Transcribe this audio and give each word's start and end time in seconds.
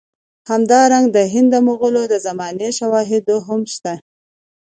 همدارنګه 0.49 1.11
د 1.15 1.17
هند 1.33 1.47
د 1.53 1.55
مغولو 1.67 2.03
د 2.11 2.15
زمانې 2.27 2.69
شواهد 2.79 3.25
هم 3.47 3.61
شته. 3.73 3.93